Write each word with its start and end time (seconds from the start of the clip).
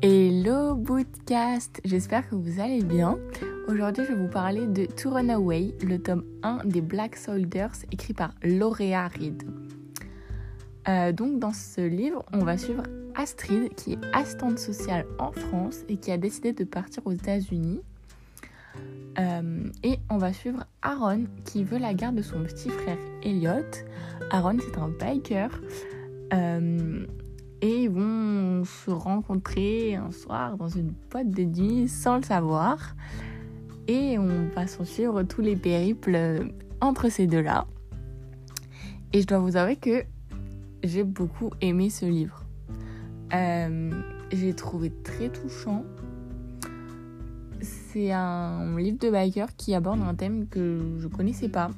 podcast, 0.00 1.80
j'espère 1.84 2.28
que 2.28 2.34
vous 2.34 2.58
allez 2.60 2.82
bien. 2.82 3.18
Aujourd'hui 3.68 4.04
je 4.04 4.12
vais 4.12 4.18
vous 4.18 4.30
parler 4.30 4.66
de 4.66 4.86
To 4.86 5.10
Run 5.10 5.28
Away, 5.28 5.74
le 5.86 5.98
tome 5.98 6.24
1 6.42 6.64
des 6.64 6.80
Black 6.80 7.16
Soldiers 7.16 7.86
écrit 7.92 8.14
par 8.14 8.34
Laurea 8.42 9.08
Reed. 9.08 9.42
Euh, 10.88 11.12
donc 11.12 11.38
dans 11.38 11.52
ce 11.52 11.82
livre, 11.82 12.24
on 12.32 12.38
va 12.38 12.56
suivre 12.56 12.82
Astrid 13.14 13.74
qui 13.74 13.92
est 13.92 13.98
assistante 14.14 14.58
sociale 14.58 15.06
en 15.18 15.32
France 15.32 15.80
et 15.88 15.96
qui 15.96 16.10
a 16.10 16.16
décidé 16.16 16.52
de 16.52 16.64
partir 16.64 17.06
aux 17.06 17.12
États-Unis. 17.12 17.80
Euh, 19.18 19.70
et 19.82 19.98
on 20.08 20.16
va 20.16 20.32
suivre 20.32 20.64
Aaron 20.82 21.24
qui 21.44 21.62
veut 21.62 21.78
la 21.78 21.92
garde 21.92 22.16
de 22.16 22.22
son 22.22 22.42
petit 22.42 22.70
frère 22.70 22.98
Elliot. 23.22 23.84
Aaron 24.30 24.56
c'est 24.60 24.78
un 24.78 24.88
biker. 24.88 25.50
Euh, 26.32 27.06
et 27.62 27.82
ils 27.82 27.90
vont 27.90 28.64
se 28.64 28.90
rencontrer 28.90 29.94
un 29.94 30.12
soir 30.12 30.56
dans 30.56 30.68
une 30.68 30.92
boîte 31.10 31.30
de 31.30 31.42
nuit 31.42 31.88
sans 31.88 32.16
le 32.16 32.22
savoir. 32.22 32.96
Et 33.86 34.18
on 34.18 34.48
va 34.54 34.66
s'en 34.66 34.84
suivre 34.84 35.22
tous 35.24 35.40
les 35.40 35.56
périples 35.56 36.52
entre 36.80 37.10
ces 37.10 37.26
deux-là. 37.26 37.66
Et 39.12 39.22
je 39.22 39.26
dois 39.26 39.38
vous 39.38 39.56
avouer 39.56 39.76
que 39.76 40.04
j'ai 40.82 41.02
beaucoup 41.02 41.50
aimé 41.60 41.90
ce 41.90 42.06
livre. 42.06 42.44
Euh, 43.34 43.90
j'ai 44.32 44.54
trouvé 44.54 44.92
très 45.02 45.28
touchant. 45.28 45.84
C'est 47.60 48.12
un 48.12 48.76
livre 48.78 48.98
de 48.98 49.10
biker 49.10 49.54
qui 49.56 49.74
aborde 49.74 50.00
un 50.00 50.14
thème 50.14 50.46
que 50.48 50.96
je 50.98 51.08
connaissais 51.08 51.48
pas, 51.48 51.70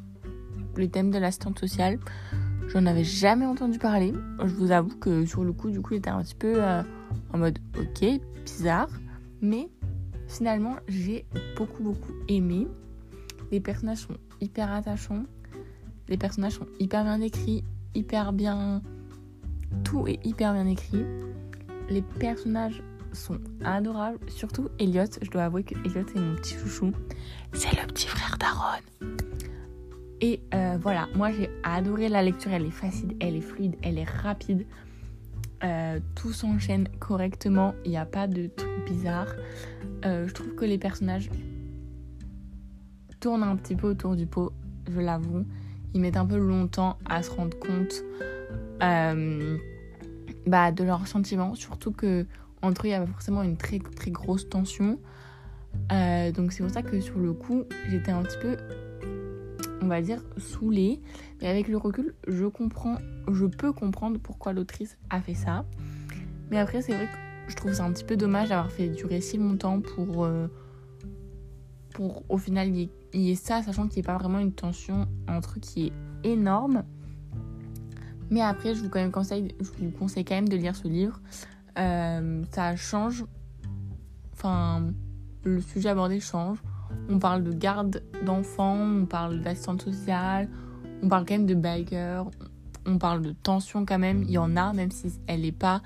le 0.77 0.89
thème 0.89 1.11
de 1.11 1.19
l'assistante 1.19 1.59
sociale. 1.59 1.99
J'en 2.69 2.87
avais 2.87 3.05
jamais 3.05 3.45
entendu 3.45 3.79
parler. 3.79 4.13
Je 4.45 4.55
vous 4.55 4.71
avoue 4.71 4.97
que 4.97 5.27
sur 5.27 5.45
le 5.45 5.53
coup, 5.53 5.71
du 5.71 5.81
coup, 5.81 5.95
j'étais 5.95 6.11
un 6.11 6.23
petit 6.23 6.35
peu 6.35 6.63
euh, 6.63 6.83
en 7.33 7.39
mode 7.39 7.59
ok, 7.79 8.21
bizarre. 8.45 8.89
Mais 9.41 9.69
finalement, 10.29 10.77
j'ai 10.89 11.27
beaucoup, 11.57 11.83
beaucoup 11.83 12.13
aimé. 12.29 12.67
Les 13.51 13.61
personnages 13.61 13.99
sont 13.99 14.17
hyper 14.41 14.73
attachants. 14.73 15.25
Les 16.09 16.17
personnages 16.17 16.55
sont 16.55 16.67
hyper 16.79 17.05
bien 17.05 17.21
écrits, 17.21 17.65
hyper 17.95 18.33
bien. 18.33 18.83
Tout 19.85 20.07
est 20.07 20.25
hyper 20.25 20.53
bien 20.55 20.67
écrit. 20.67 21.05
Les 21.91 22.03
personnages 22.03 22.83
sont 23.13 23.39
adorables. 23.65 24.19
Surtout 24.29 24.69
Elliot. 24.79 25.05
Je 25.21 25.31
dois 25.31 25.45
avouer 25.45 25.65
que 25.65 25.75
Elliot 25.85 26.07
est 26.15 26.21
mon 26.21 26.37
petit 26.37 26.55
chouchou. 26.55 26.93
C'est 27.53 27.73
le 27.73 27.87
petit 27.87 28.09
frère 28.09 28.37
d'Aaron. 28.39 28.81
Et 30.25 30.41
euh, 30.55 30.79
voilà, 30.81 31.09
moi 31.17 31.33
j'ai 31.33 31.51
adoré 31.65 32.09
la 32.09 32.23
lecture, 32.23 32.53
elle 32.53 32.65
est 32.65 32.71
facile, 32.71 33.17
elle 33.19 33.35
est 33.35 33.41
fluide, 33.41 33.75
elle 33.83 33.99
est 33.99 34.09
rapide. 34.09 34.65
Euh, 35.65 35.99
tout 36.15 36.33
s'enchaîne 36.33 36.89
correctement, 37.01 37.75
il 37.85 37.91
n'y 37.91 37.97
a 37.97 38.07
pas 38.07 38.29
de 38.29 38.47
trucs 38.47 38.85
bizarres. 38.87 39.35
Euh, 40.05 40.29
je 40.29 40.33
trouve 40.33 40.55
que 40.55 40.65
les 40.65 40.79
personnages 40.79 41.29
tournent 43.19 43.43
un 43.43 43.57
petit 43.57 43.75
peu 43.75 43.89
autour 43.89 44.15
du 44.15 44.27
pot, 44.27 44.53
je 44.89 45.01
l'avoue. 45.01 45.45
Ils 45.93 46.01
mettent 46.01 46.17
un 46.17 46.27
peu 46.27 46.39
longtemps 46.39 46.99
à 47.05 47.25
se 47.25 47.31
rendre 47.33 47.59
compte 47.59 48.05
bah, 50.47 50.73
de 50.73 50.85
leurs 50.85 51.07
sentiments, 51.09 51.57
surtout 51.57 51.91
que 51.91 52.27
entre 52.63 52.83
eux 52.83 52.89
il 52.89 52.93
y 52.93 52.95
avait 52.95 53.11
forcément 53.11 53.43
une 53.43 53.57
très 53.57 53.81
très 53.81 54.13
grosse 54.13 54.49
tension. 54.49 55.01
donc 55.91 56.53
c'est 56.53 56.63
pour 56.63 56.71
ça 56.73 56.83
que 56.83 57.01
sur 57.01 57.19
le 57.19 57.33
coup 57.33 57.65
j'étais 57.89 58.13
un 58.13 58.23
petit 58.23 58.39
peu 58.39 58.57
on 59.83 59.89
va 59.89 60.01
dire, 60.01 60.23
saoulée. 60.39 61.01
Mais 61.41 61.49
avec 61.49 61.69
le 61.69 61.77
recul, 61.77 62.15
je 62.29 62.47
comprends, 62.47 62.97
je 63.31 63.47
peux 63.47 63.73
comprendre 63.73 64.19
pourquoi 64.19 64.53
l'autrice 64.53 64.97
a 65.11 65.21
fait 65.21 65.35
ça. 65.35 65.65
Mais 66.51 66.59
après, 66.59 66.83
c'est 66.83 66.95
vrai 66.95 67.07
que 67.07 67.51
je 67.51 67.57
trouve 67.57 67.73
ça 67.73 67.85
un 67.85 67.93
petit 67.93 68.05
peu 68.05 68.17
dommage 68.17 68.51
d'avoir 68.51 68.71
fait 68.71 68.89
durer 68.89 69.21
si 69.21 69.37
longtemps 69.39 69.81
pour, 69.81 70.25
euh, 70.25 70.47
pour 71.93 72.23
au 72.29 72.39
final, 72.39 72.69
il 72.69 72.89
y, 73.15 73.31
ait 73.31 73.35
ça, 73.35 73.63
sachant 73.63 73.89
qu'il 73.89 74.03
n'y 74.03 74.09
a 74.09 74.13
pas 74.13 74.19
vraiment 74.19 74.39
une 74.39 74.53
tension 74.53 75.07
entre 75.29 75.59
qui 75.59 75.87
est 75.87 75.93
énorme. 76.31 76.85
Mais 78.31 78.41
après, 78.41 78.75
je 78.75 78.83
vous, 78.83 78.89
quand 78.89 79.01
même 79.01 79.13
conseille, 79.13 79.55
je 79.61 79.85
vous 79.85 79.91
conseille 79.91 80.25
quand 80.25 80.35
même 80.35 80.49
de 80.49 80.57
lire 80.57 80.77
ce 80.77 80.89
livre. 80.89 81.21
Euh, 81.79 82.43
ça 82.53 82.77
change. 82.77 83.25
Enfin, 84.33 84.87
le 85.45 85.61
sujet 85.61 85.91
abordé 85.91 86.21
change. 86.21 86.59
On 87.09 87.19
parle 87.19 87.45
de 87.45 87.53
garde 87.53 88.03
d'enfants, 88.25 88.79
on 88.79 89.07
parle 89.07 89.41
d'assistante 89.41 89.83
sociale, 89.83 90.49
on 91.03 91.09
parle 91.09 91.25
quand 91.27 91.35
même 91.35 91.47
de 91.47 91.55
biker, 91.55 92.31
on 92.87 92.99
parle 92.99 93.23
de 93.23 93.33
tension 93.33 93.85
quand 93.85 93.99
même. 93.99 94.23
Il 94.23 94.31
y 94.31 94.39
en 94.39 94.57
a, 94.57 94.73
même 94.73 94.91
si 94.91 95.13
elle 95.27 95.43
n'est 95.43 95.53
pas 95.53 95.83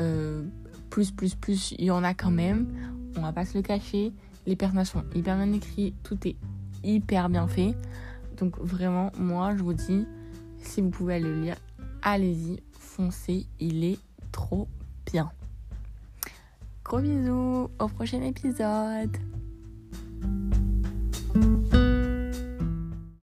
euh, 0.00 0.44
plus, 0.90 1.10
plus, 1.10 1.34
plus, 1.34 1.74
il 1.78 1.86
y 1.86 1.90
en 1.90 2.04
a 2.04 2.14
quand 2.14 2.30
même. 2.30 2.66
On 3.16 3.22
va 3.22 3.32
pas 3.32 3.44
se 3.44 3.56
le 3.56 3.62
cacher. 3.62 4.12
Les 4.46 4.56
personnages 4.56 4.88
sont 4.88 5.04
hyper 5.14 5.36
bien 5.36 5.52
écrits, 5.52 5.94
tout 6.02 6.18
est 6.26 6.36
hyper 6.82 7.28
bien 7.28 7.46
fait. 7.46 7.76
Donc 8.36 8.58
vraiment, 8.58 9.12
moi, 9.18 9.54
je 9.56 9.62
vous 9.62 9.74
dis, 9.74 10.06
si 10.58 10.80
vous 10.80 10.90
pouvez 10.90 11.20
le 11.20 11.40
lire, 11.40 11.56
allez-y, 12.02 12.60
foncez, 12.72 13.46
il 13.60 13.84
est 13.84 13.98
trop 14.32 14.68
bien. 15.06 15.30
Gros 16.84 16.98
bisous, 16.98 17.70
au 17.78 17.88
prochain 17.88 18.22
épisode 18.22 19.16